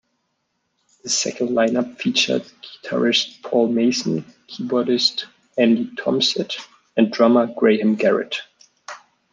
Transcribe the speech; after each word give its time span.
The 1.03 1.09
second 1.09 1.53
line-up 1.53 2.01
featured 2.01 2.41
guitarist 2.63 3.43
Paul 3.43 3.67
Mason, 3.67 4.25
keyboardist 4.47 5.25
Andy 5.59 5.91
Tompsett, 5.95 6.55
and 6.97 7.11
drummer 7.11 7.45
Graham 7.55 7.93
Garrett. 7.93 8.37